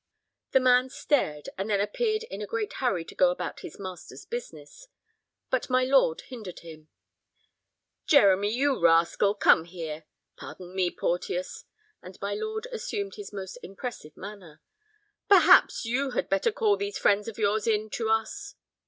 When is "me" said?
10.73-10.89